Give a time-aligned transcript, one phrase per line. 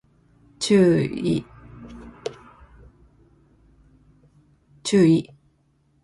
[0.57, 0.73] 注
[1.03, 1.45] 意